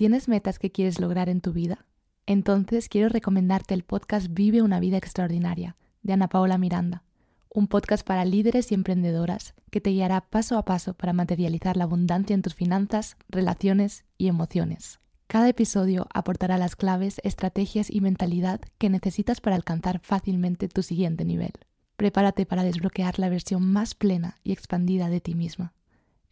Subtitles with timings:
[0.00, 1.84] ¿Tienes metas que quieres lograr en tu vida?
[2.24, 7.04] Entonces quiero recomendarte el podcast Vive una vida extraordinaria de Ana Paola Miranda,
[7.50, 11.84] un podcast para líderes y emprendedoras que te guiará paso a paso para materializar la
[11.84, 15.00] abundancia en tus finanzas, relaciones y emociones.
[15.26, 21.26] Cada episodio aportará las claves, estrategias y mentalidad que necesitas para alcanzar fácilmente tu siguiente
[21.26, 21.52] nivel.
[21.98, 25.74] Prepárate para desbloquear la versión más plena y expandida de ti misma.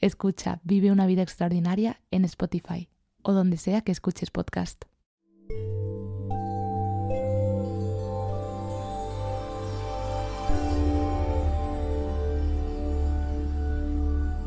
[0.00, 2.88] Escucha Vive una vida extraordinaria en Spotify
[3.28, 4.86] o donde sea que escuches podcast.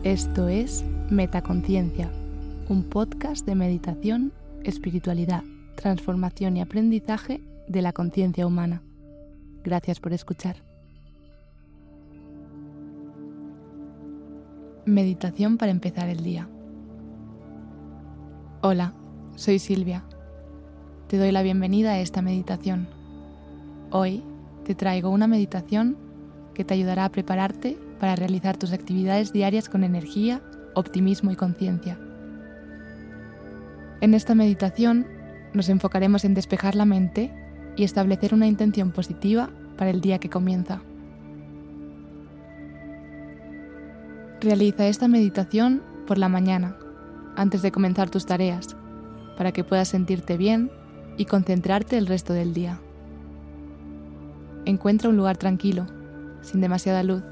[0.03, 2.09] Esto es Metaconciencia,
[2.69, 5.43] un podcast de meditación, espiritualidad,
[5.75, 8.81] transformación y aprendizaje de la conciencia humana.
[9.63, 10.55] Gracias por escuchar.
[14.85, 16.49] Meditación para empezar el día.
[18.63, 18.93] Hola,
[19.37, 20.03] soy Silvia.
[21.07, 22.87] Te doy la bienvenida a esta meditación.
[23.89, 24.23] Hoy
[24.65, 25.97] te traigo una meditación
[26.53, 30.43] que te ayudará a prepararte para realizar tus actividades diarias con energía,
[30.75, 31.97] optimismo y conciencia.
[33.99, 35.07] En esta meditación
[35.55, 37.33] nos enfocaremos en despejar la mente
[37.75, 40.83] y establecer una intención positiva para el día que comienza.
[44.39, 46.77] Realiza esta meditación por la mañana
[47.35, 48.75] antes de comenzar tus tareas,
[49.37, 50.71] para que puedas sentirte bien
[51.17, 52.79] y concentrarte el resto del día.
[54.65, 55.87] Encuentra un lugar tranquilo,
[56.41, 57.23] sin demasiada luz.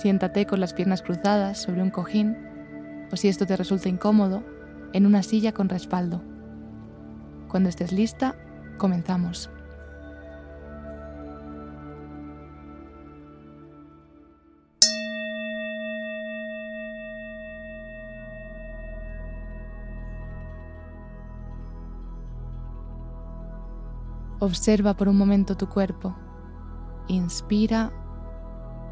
[0.00, 2.36] Siéntate con las piernas cruzadas sobre un cojín
[3.12, 4.42] o si esto te resulta incómodo,
[4.92, 6.22] en una silla con respaldo.
[7.48, 8.36] Cuando estés lista,
[8.78, 9.50] comenzamos.
[24.38, 26.14] Observa por un momento tu cuerpo.
[27.08, 27.92] Inspira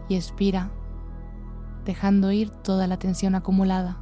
[0.08, 0.70] y expira,
[1.84, 3.98] dejando ir toda la tensión acumulada.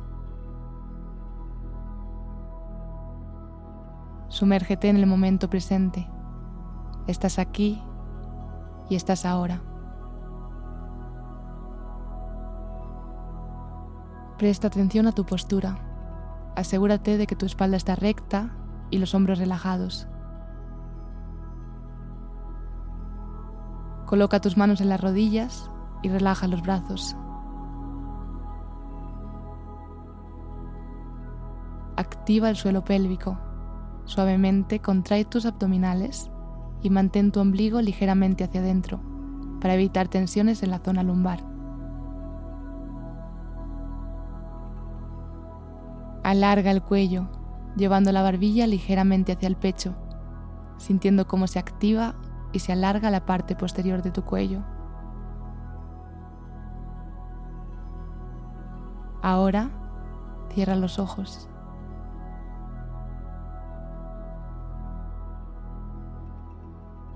[4.29, 6.09] Sumérgete en el momento presente.
[7.07, 7.83] Estás aquí
[8.89, 9.63] y estás ahora.
[14.39, 15.79] Presta atención a tu postura.
[16.57, 18.57] Asegúrate de que tu espalda está recta
[18.91, 20.09] y los hombros relajados.
[24.13, 25.71] Coloca tus manos en las rodillas
[26.03, 27.17] y relaja los brazos.
[31.97, 33.39] Activa el suelo pélvico.
[34.05, 36.31] Suavemente contrae tus abdominales
[36.83, 39.01] y mantén tu ombligo ligeramente hacia adentro
[39.63, 41.43] para evitar tensiones en la zona lumbar.
[46.23, 47.31] Alarga el cuello,
[47.79, 49.95] llevando la barbilla ligeramente hacia el pecho,
[50.77, 52.15] sintiendo cómo se activa
[52.53, 54.63] y se alarga la parte posterior de tu cuello.
[59.23, 59.71] Ahora
[60.51, 61.49] cierra los ojos.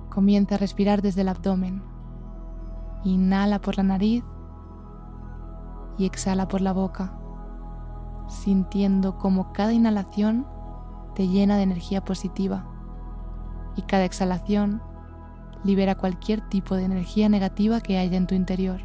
[0.08, 1.82] Comienza a respirar desde el abdomen.
[3.04, 4.24] Inhala por la nariz
[5.98, 7.18] y exhala por la boca,
[8.28, 10.46] sintiendo como cada inhalación
[11.14, 12.66] te llena de energía positiva
[13.76, 14.82] y cada exhalación
[15.66, 18.80] libera cualquier tipo de energía negativa que haya en tu interior.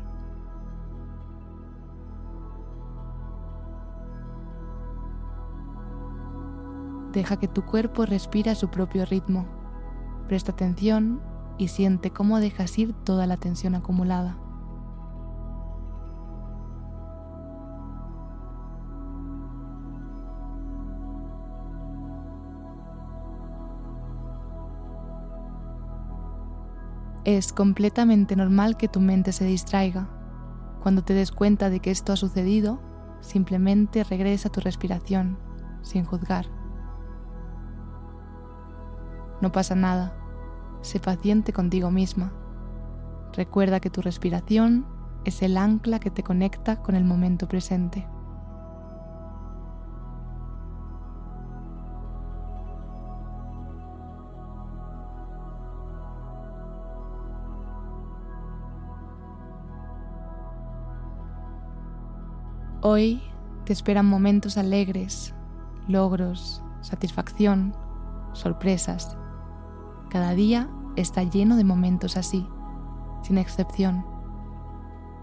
[7.13, 9.45] Deja que tu cuerpo respire a su propio ritmo.
[10.27, 11.21] Presta atención
[11.57, 14.37] y siente cómo dejas ir toda la tensión acumulada.
[27.23, 30.09] Es completamente normal que tu mente se distraiga.
[30.81, 32.81] Cuando te des cuenta de que esto ha sucedido,
[33.19, 35.37] simplemente regresa a tu respiración,
[35.83, 36.47] sin juzgar.
[39.39, 40.15] No pasa nada.
[40.81, 42.33] Sé paciente contigo misma.
[43.33, 44.87] Recuerda que tu respiración
[45.23, 48.07] es el ancla que te conecta con el momento presente.
[62.93, 63.21] Hoy
[63.63, 65.33] te esperan momentos alegres,
[65.87, 67.73] logros, satisfacción,
[68.33, 69.15] sorpresas.
[70.09, 72.45] Cada día está lleno de momentos así,
[73.23, 74.05] sin excepción.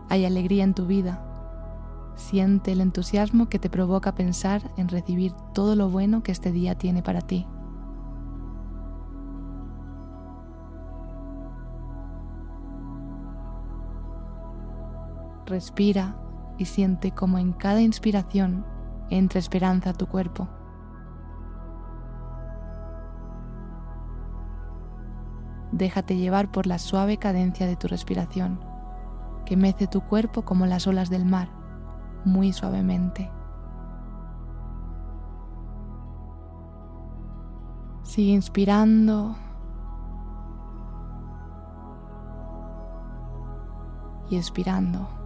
[0.09, 1.23] Hay alegría en tu vida.
[2.17, 6.75] Siente el entusiasmo que te provoca pensar en recibir todo lo bueno que este día
[6.75, 7.47] tiene para ti.
[15.45, 16.17] Respira
[16.59, 18.67] y siente como en cada inspiración
[19.09, 20.49] entra esperanza a tu cuerpo.
[25.73, 28.61] Déjate llevar por la suave cadencia de tu respiración,
[29.47, 31.49] que mece tu cuerpo como las olas del mar
[32.25, 33.31] muy suavemente.
[38.03, 39.37] Sigue inspirando
[44.31, 45.18] y expirando.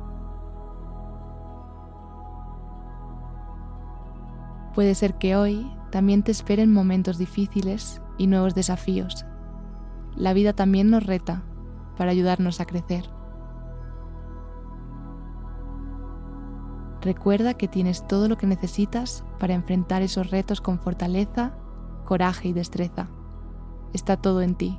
[4.75, 9.27] Puede ser que hoy también te esperen momentos difíciles y nuevos desafíos.
[10.17, 11.43] La vida también nos reta
[11.97, 13.05] para ayudarnos a crecer.
[17.03, 21.53] Recuerda que tienes todo lo que necesitas para enfrentar esos retos con fortaleza,
[22.05, 23.09] coraje y destreza.
[23.93, 24.79] Está todo en ti.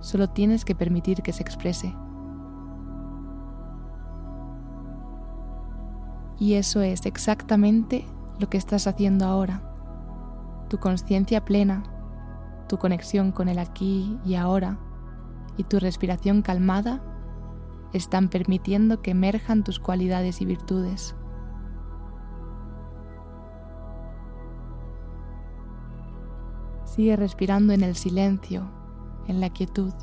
[0.00, 1.96] Solo tienes que permitir que se exprese.
[6.38, 8.04] Y eso es exactamente
[8.42, 9.62] lo que estás haciendo ahora.
[10.68, 11.84] Tu conciencia plena,
[12.68, 14.78] tu conexión con el aquí y ahora
[15.56, 17.02] y tu respiración calmada
[17.92, 21.14] están permitiendo que emerjan tus cualidades y virtudes.
[26.84, 28.68] Sigue respirando en el silencio,
[29.28, 29.94] en la quietud.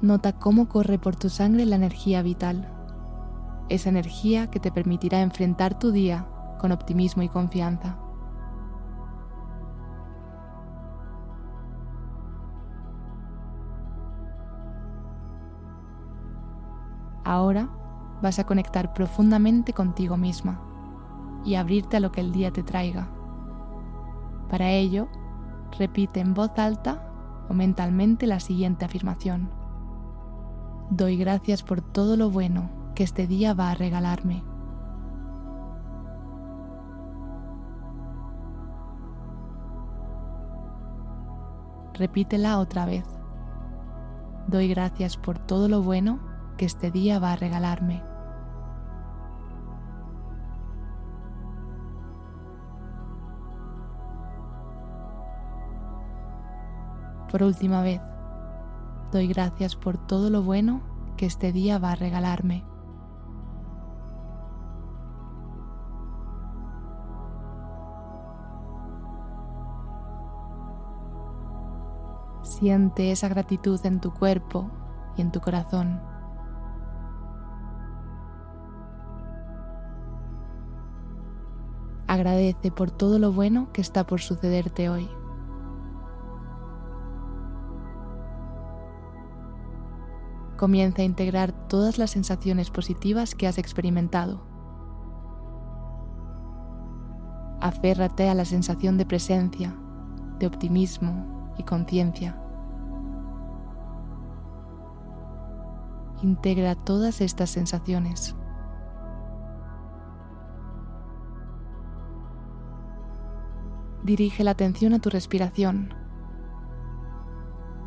[0.00, 2.73] Nota cómo corre por tu sangre la energía vital,
[3.68, 6.26] esa energía que te permitirá enfrentar tu día
[6.58, 7.96] con optimismo y confianza.
[17.24, 17.68] Ahora
[18.22, 20.60] vas a conectar profundamente contigo misma
[21.44, 23.08] y abrirte a lo que el día te traiga.
[24.50, 25.08] Para ello,
[25.78, 27.02] repite en voz alta
[27.48, 29.50] o mentalmente la siguiente afirmación.
[30.90, 34.44] Doy gracias por todo lo bueno que este día va a regalarme.
[41.94, 43.06] Repítela otra vez.
[44.48, 46.18] Doy gracias por todo lo bueno
[46.56, 48.02] que este día va a regalarme.
[57.34, 58.00] por última vez,
[59.10, 60.82] doy gracias por todo lo bueno
[61.16, 62.64] que este día va a regalarme.
[72.44, 74.70] Siente esa gratitud en tu cuerpo
[75.16, 75.98] y en tu corazón.
[82.06, 85.08] Agradece por todo lo bueno que está por sucederte hoy.
[90.58, 94.42] Comienza a integrar todas las sensaciones positivas que has experimentado.
[97.60, 99.74] Aférrate a la sensación de presencia,
[100.38, 102.36] de optimismo y conciencia.
[106.22, 108.34] Integra todas estas sensaciones.
[114.04, 115.94] Dirige la atención a tu respiración.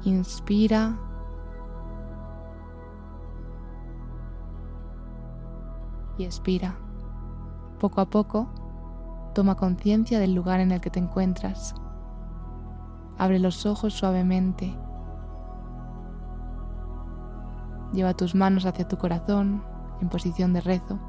[0.04, 0.98] Inspira
[6.18, 6.76] y expira.
[7.80, 8.50] Poco a poco,
[9.34, 11.76] toma conciencia del lugar en el que te encuentras.
[13.18, 14.78] Abre los ojos suavemente.
[17.94, 19.64] Lleva tus manos hacia tu corazón
[20.02, 21.00] en posición de rezo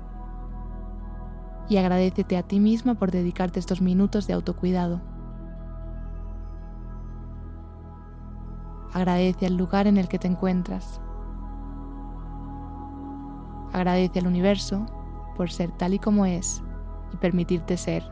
[1.69, 5.01] y agradecete a ti misma por dedicarte estos minutos de autocuidado.
[8.95, 11.01] Agradece al lugar en el que te encuentras.
[13.73, 14.87] Agradece al universo
[15.37, 16.63] por ser tal y como es
[17.13, 18.03] y permitirte ser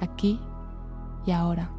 [0.00, 0.40] aquí
[1.24, 1.75] y ahora.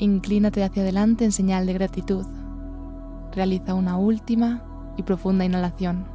[0.00, 2.24] Inclínate hacia adelante en señal de gratitud.
[3.32, 4.64] Realiza una última
[4.96, 6.06] y profunda inhalación.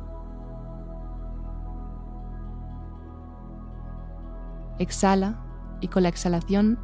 [4.79, 5.39] Exhala
[5.81, 6.79] y con la exhalación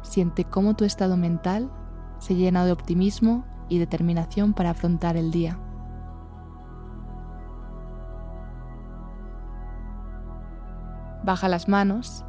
[0.00, 1.70] siente cómo tu estado mental
[2.20, 5.58] se llena de optimismo y determinación para afrontar el día.
[11.22, 12.24] Baja las manos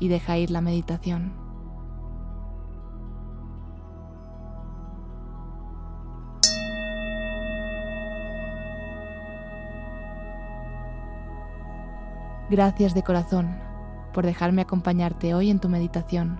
[0.00, 1.41] y deja ir la meditación.
[12.52, 13.56] Gracias de corazón
[14.12, 16.38] por dejarme acompañarte hoy en tu meditación.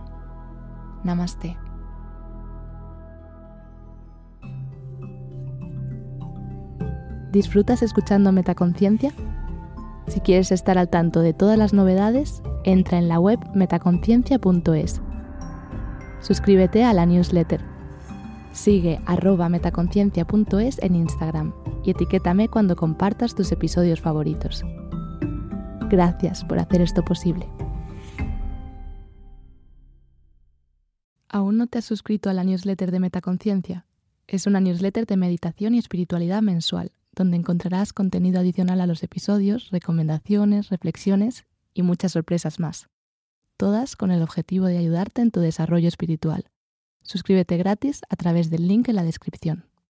[1.04, 1.57] Namaste.
[7.31, 9.11] ¿Disfrutas escuchando Metaconciencia?
[10.07, 15.00] Si quieres estar al tanto de todas las novedades, entra en la web metaconciencia.es.
[16.21, 17.64] Suscríbete a la newsletter.
[18.52, 24.62] Sigue arroba metaconciencia.es en Instagram y etiquétame cuando compartas tus episodios favoritos.
[25.92, 27.46] Gracias por hacer esto posible.
[31.28, 33.84] ¿Aún no te has suscrito a la newsletter de Metaconciencia?
[34.26, 39.68] Es una newsletter de meditación y espiritualidad mensual donde encontrarás contenido adicional a los episodios,
[39.70, 41.44] recomendaciones, reflexiones
[41.75, 42.88] y muchas sorpresas más.
[43.58, 46.46] Todas con el objetivo de ayudarte en tu desarrollo espiritual.
[47.02, 49.66] Suscríbete gratis a través del link en la descripción.